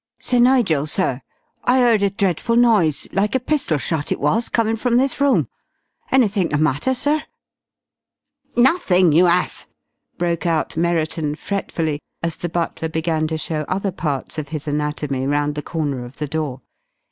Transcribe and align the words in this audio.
"Sir 0.17 0.39
Nigel, 0.39 0.87
sir. 0.87 1.21
I 1.63 1.79
'eard 1.83 2.01
a 2.01 2.09
dreadful 2.09 2.55
noise 2.55 3.07
like 3.13 3.35
a 3.35 3.39
pistol 3.39 3.77
shot 3.77 4.11
it 4.11 4.19
was, 4.19 4.49
comin' 4.49 4.75
from 4.75 4.97
this 4.97 5.21
room! 5.21 5.47
Anythink 6.11 6.49
the 6.49 6.57
matter, 6.57 6.95
sir?" 6.95 7.21
"Nothing, 8.57 9.11
you 9.11 9.27
ass!" 9.27 9.67
broke 10.17 10.47
out 10.47 10.75
Merriton, 10.75 11.35
fretfully, 11.35 11.99
as 12.23 12.37
the 12.37 12.49
butler 12.49 12.89
began 12.89 13.27
to 13.27 13.37
show 13.37 13.63
other 13.67 13.91
parts 13.91 14.39
of 14.39 14.47
his 14.47 14.67
anatomy 14.67 15.27
round 15.27 15.53
the 15.53 15.61
corner 15.61 16.03
of 16.03 16.17
the 16.17 16.27
door. 16.27 16.61